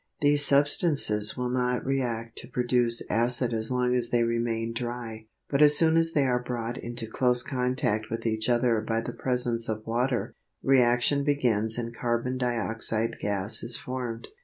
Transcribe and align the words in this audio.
These 0.19 0.43
substances 0.43 1.37
will 1.37 1.51
not 1.51 1.85
react 1.85 2.35
to 2.39 2.47
produce 2.47 3.03
acid 3.07 3.53
as 3.53 3.69
long 3.69 3.93
as 3.93 4.09
they 4.09 4.23
remain 4.23 4.73
dry, 4.73 5.27
but 5.47 5.61
as 5.61 5.77
soon 5.77 5.95
as 5.95 6.13
they 6.13 6.23
are 6.23 6.41
brought 6.41 6.75
into 6.79 7.05
close 7.05 7.43
contact 7.43 8.09
with 8.09 8.25
each 8.25 8.49
other 8.49 8.81
by 8.81 9.01
the 9.01 9.13
presence 9.13 9.69
of 9.69 9.85
water, 9.85 10.33
reaction 10.63 11.23
begins 11.23 11.77
and 11.77 11.95
carbon 11.95 12.39
dioxide 12.39 13.17
gas 13.21 13.61
is 13.61 13.77
formed. 13.77 14.29